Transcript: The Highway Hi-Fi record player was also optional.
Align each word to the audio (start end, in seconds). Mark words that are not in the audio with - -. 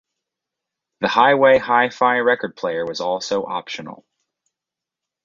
The 1.01 1.09
Highway 1.09 1.59
Hi-Fi 1.59 2.17
record 2.21 2.55
player 2.55 2.87
was 2.87 3.01
also 3.01 3.43
optional. 3.45 4.03